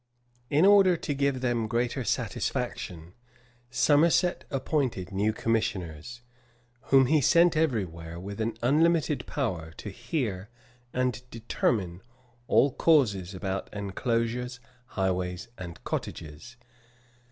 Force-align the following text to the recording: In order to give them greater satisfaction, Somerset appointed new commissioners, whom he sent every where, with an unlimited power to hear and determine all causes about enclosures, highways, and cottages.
In 0.49 0.65
order 0.65 0.97
to 0.97 1.13
give 1.13 1.41
them 1.41 1.67
greater 1.67 2.03
satisfaction, 2.03 3.13
Somerset 3.69 4.45
appointed 4.49 5.11
new 5.11 5.31
commissioners, 5.31 6.23
whom 6.85 7.05
he 7.05 7.21
sent 7.21 7.55
every 7.55 7.85
where, 7.85 8.19
with 8.19 8.41
an 8.41 8.57
unlimited 8.63 9.27
power 9.27 9.69
to 9.77 9.91
hear 9.91 10.49
and 10.91 11.21
determine 11.29 12.01
all 12.47 12.71
causes 12.71 13.35
about 13.35 13.71
enclosures, 13.73 14.59
highways, 14.87 15.49
and 15.55 15.83
cottages. 15.83 16.57